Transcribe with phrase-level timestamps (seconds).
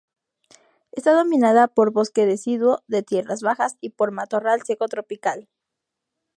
[0.91, 5.47] Está dominada por bosque deciduo de tierras bajas y por matorral seco tropical.